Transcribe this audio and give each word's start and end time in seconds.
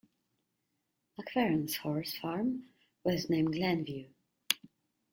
McFerran's 1.15 1.75
horse 1.77 2.17
farm 2.17 2.69
was 3.03 3.29
named 3.29 3.53
Glen 3.53 3.85
View. 3.85 4.09